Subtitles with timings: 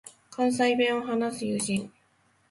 [0.31, 1.91] 関西弁を話す友人